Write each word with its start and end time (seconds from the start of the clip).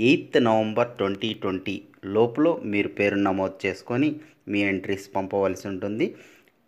Eighth 0.00 0.44
November 0.44 0.88
twenty 0.88 1.34
twenty 1.34 1.82
లోపల 2.04 2.58
మీరు 2.64 2.88
పేరు 2.88 3.14
నమోదు 3.14 3.66
చేసుకొని 3.66 4.16
మీ 4.48 4.60
ఎంట్రీస్ 4.60 5.16
పంపవలసి 5.16 5.68
ఉంటుంది. 5.68 6.14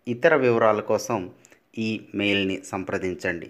ఇతర 0.07 0.35
వివరాల 0.35 0.79
కోసం 0.79 1.31
ఈ 1.77 2.01
మెయిల్ని 2.15 2.59
సంప్రదించండి. 2.65 3.49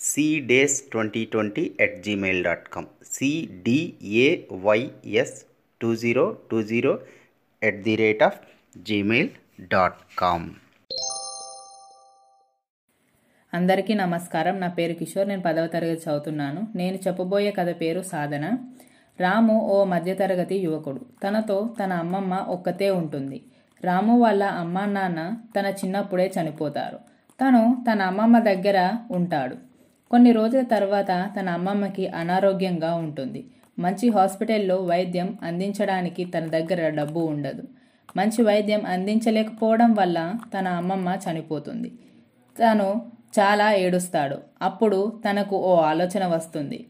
Cdays 0.00 0.82
twenty 0.82 1.24
twenty 1.24 1.72
at 1.80 2.02
Gmail 2.02 2.44
dot 2.44 2.68
com 2.68 2.86
CDAYS 3.12 5.44
two 5.82 5.96
zero 5.96 6.38
two 6.50 6.62
zero 6.62 7.00
at 7.62 7.82
the 7.82 7.96
rate 7.96 8.22
of 8.22 8.38
Gmail 8.78 9.28
dot 9.60 9.98
com 10.18 10.50
అందరికీ 13.54 13.94
నమస్కారం. 13.94 14.60
నా 14.60 14.68
పేరు 14.68 14.92
కిషోర్. 14.92 15.28
నేను 15.28 15.42
పదవ 15.46 15.66
తరగతి 15.66 16.10
చదువుతున్నాను. 16.10 16.68
నేను 16.76 16.98
చెప్పబోయే 17.06 17.50
కథ 17.50 17.80
పేరు 17.80 18.02
సాధన. 18.02 18.58
రాము 19.20 19.66
ఓ 19.66 19.84
మధ్యతరగతి 19.84 20.56
యువకుడు. 20.58 21.00
తనతో 21.24 21.70
తన 21.84 21.92
అమ్మమ్మ 21.92 22.34
ఒక్కతే 22.34 22.90
ఉంటుంది. 22.90 23.42
రాము 23.84 24.20
వాళ్ళ 24.20 24.44
అమ్మా 24.44 24.84
నాన్న 24.86 25.36
తన 25.58 25.66
చిన్నప్పుడే 25.66 26.32
చనిపోతారు. 26.40 26.98
తను 27.40 27.84
తన 27.92 28.02
అమ్మమ్మ 28.02 28.38
దగ్గర 28.38 28.92
ఉంటాడు. 29.10 29.56
కొన్ని 30.10 30.32
రోజుల 30.32 30.62
తర్వాత 30.62 31.30
తన 31.40 31.48
అమ్మమ్మకి 31.48 32.08
అనారోగ్యంగా 32.08 32.94
ఉంటుంది. 32.94 33.44
మంచి 33.78 34.08
హాస్పిటల్లో 34.08 34.76
వైద్యం 34.76 35.38
అందించడానికి 35.42 36.24
తన 36.24 36.46
దగ్గర 36.46 36.88
డబ్బు 36.88 37.20
ఉండదు. 37.20 37.62
మంచి 38.16 38.42
వైద్యం 38.42 38.86
అందించలేకపోవడం 38.86 39.94
వల్ల 39.94 40.34
తన 40.58 40.68
అమ్మమ్మ 40.68 41.18
చనిపోతుంది. 41.30 41.92
తను 42.56 43.16
చాలా 43.38 43.72
ఏడుస్తాడు. 43.72 44.36
అప్పుడు 44.62 45.20
తనకు 45.30 45.56
ఓ 45.56 45.76
ఆలోచన 45.76 46.26
వస్తుంది. 46.26 46.86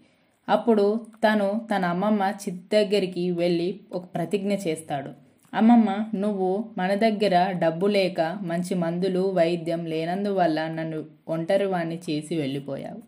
అప్పుడు 0.49 1.07
తను 1.25 1.61
తన 1.71 1.85
అమ్మమ్మ 1.85 2.33
చిత్ 2.43 2.75
దగ్గరికి 2.75 3.31
వెళ్ళి 3.31 3.81
ఒక 3.93 4.05
ప్రతిజ్ఞ 4.15 4.53
చేస్తాడు. 4.53 5.11
అమ్మమ్మ 5.55 5.91
నువ్వు 6.15 6.65
మన 6.79 6.95
దగ్గర 6.95 7.53
డబ్బు 7.53 7.87
లేక 7.87 8.21
మంచి 8.43 8.75
మందులు 8.75 9.21
వైద్యం 9.21 9.87
లేనందువల్ల 9.87 10.69
నన్ను 10.69 11.05
ఒంటరివాణ్ణి 11.29 11.99
చేసి 12.11 12.37
వెళ్ళిపోయావు. 12.37 13.03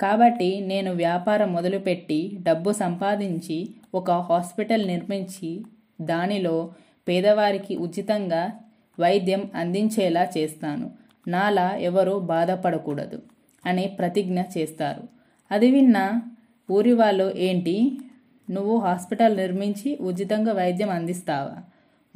కాబట్టి 0.00 0.60
నేను 0.60 0.92
వ్యాపారం 0.92 1.52
మొదలుపెట్టి 1.52 2.30
డబ్బు 2.42 2.72
సంపాదించి 2.72 3.68
ఒక 3.94 4.10
హాస్పిటల్ 4.10 4.86
నిర్మించి 4.86 5.64
దానిలో 6.00 6.70
పేదవారికి 7.08 7.76
ఉచితంగా 7.76 8.52
వైద్యం 9.00 9.50
అందించేలా 9.54 10.28
చేస్తాను. 10.38 10.90
నాలా 11.28 11.76
ఎవరు 11.76 12.18
బాధపడకూడదు 12.18 13.22
అని 13.66 13.86
ప్రతిజ్ఞ 13.98 14.42
చేస్తారు. 14.58 15.02
అది 15.50 15.70
విన్న 15.70 16.20
ఊరి 16.70 16.92
వాళ్ళు 16.92 17.32
ఏంటి? 17.36 17.98
నువ్వు 18.50 18.80
హాస్పిటల్ 18.80 19.36
నిర్మించి 19.36 19.98
ఉచితంగా 20.00 20.52
వైద్యం 20.52 20.90
అందిస్తావా? 20.90 21.62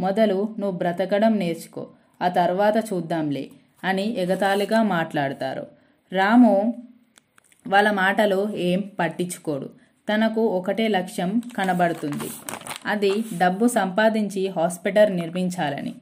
మొదలు 0.01 0.55
నువ్వు 0.59 0.79
బ్రతకడం 0.79 1.39
నేర్చుకో 1.39 1.87
ఆ 2.23 2.29
తర్వాత 2.29 2.77
చూద్దాంలే 2.93 3.51
అని 3.85 4.19
ఎగతాళిగా 4.19 4.83
మాట్లాడతారు. 4.83 5.67
రాము 6.13 6.75
వాళ్ళ 7.67 7.91
మాటలు 7.91 8.57
ఏం 8.57 8.83
పట్టించుకోడు. 9.01 9.71
తనకు 10.13 10.47
ఒకటే 10.47 10.89
లక్ష్యం 10.89 11.43
కనబడుతుంది. 11.59 12.31
అది 12.87 13.25
డబ్బు 13.39 13.69
సంపాదించి 13.69 14.49
హాస్పిటల్ 14.49 15.17
నిర్మించాలని. 15.17 15.95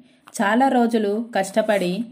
చాలా 0.43 0.69
రోజులు 0.69 1.29
కష్టపడి 1.37 2.05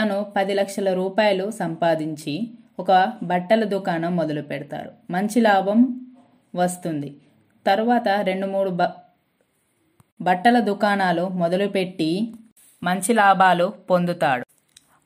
తను 0.00 0.26
పది 0.36 0.54
లక్షల 0.54 0.94
రూపాయలు 0.94 1.50
సంపాదించి 1.50 2.50
ఒక 2.78 3.12
బట్టల 3.22 3.64
దుకాణం 3.64 4.16
మొదలు 4.16 4.42
పెడతారు. 4.42 4.90
మంచి 5.10 5.40
లాభం 5.40 5.78
వస్తుంది. 6.54 7.16
తరువాత 7.66 8.08
రెండు 8.08 8.46
మూడు 8.46 8.70
బ 8.70 8.82
బట్టల 10.20 10.60
దుకాణాలు 10.60 11.28
మొదలుపెట్టి 11.28 12.34
మంచి 12.82 13.14
లాభాలు 13.14 13.72
పొందుతాడు. 13.90 14.44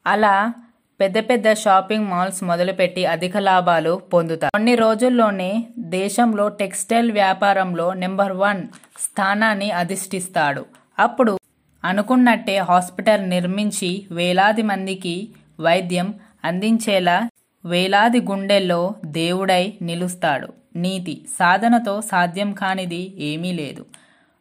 అలా 0.07 0.53
పెద్ద 1.01 1.19
పెద్ద 1.19 1.53
షాపింగ్ 1.53 2.07
మాల్స్ 2.07 2.45
మొదలుపెట్టి 2.45 3.07
అధిక 3.07 3.37
లాభాలు 3.37 4.01
పొందుతాడు. 4.13 4.51
కొన్ని 4.51 4.75
రోజుల్లోనే 4.75 5.67
దేశంలో 5.79 6.49
టెక్స్టైల్ 6.49 7.13
వ్యాపారంలో 7.13 7.95
నెంబర్ 7.95 8.33
వన్ 8.33 8.63
స్థానాన్ని 8.99 9.71
అధిష్ఠిస్తాడు. 9.71 10.67
అప్పుడు 10.99 11.39
అనుకున్నట్టే 11.85 12.59
హాస్పిటల్ 12.59 13.29
నిర్మించి 13.29 14.07
వేలాది 14.11 14.63
మందికి 14.63 15.29
వైద్యం 15.61 16.15
అందించేలా 16.45 17.17
వేలాది 17.65 18.21
గుండెల్లో 18.21 18.95
దేవుడై 19.05 19.73
నిలుస్తాడు. 19.83 20.49
నీతి 20.77 21.27
సాధనతో 21.39 22.01
సాధ్యం 22.01 22.53
కానిది 22.53 23.13
ఏమీ 23.19 23.53
లేదు. 23.53 23.87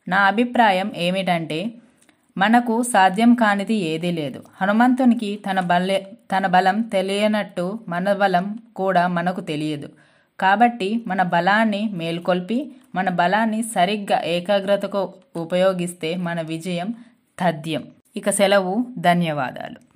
నా 0.08 0.18
అభిప్రాయం 0.18 0.92
ఏమిటంటే 0.96 1.72
మనకు 2.38 2.84
సాధ్యం 2.84 3.34
కానిది 3.34 3.74
ఏదీ 3.74 4.12
లేదు. 4.12 4.44
హనుమంతునికి 4.62 5.40
తన 5.52 5.60
బల 5.60 6.00
తన 6.38 6.48
బలం 6.48 6.82
తెలియనట్టు 6.82 7.80
మన 7.88 8.14
బలం 8.14 8.60
కూడా 8.76 9.08
మనకు 9.08 9.42
తెలియదు. 9.42 9.90
కాబట్టి 10.40 11.04
మన 11.08 11.24
బలాన్ని 11.24 11.90
మేల్కొల్పి 11.94 12.72
మన 12.96 13.10
బలాన్ని 13.10 13.64
సరిగ్గా 13.64 14.22
ఏకాగ్రతకు 14.26 15.14
ఉపయోగిస్తే 15.36 16.16
మన 16.16 16.42
విజయం 16.42 16.96
తథ్యం. 17.40 17.84
ఇక 18.16 18.30
సెలవు 18.30 18.86
ధన్యవాదాలు. 18.98 19.89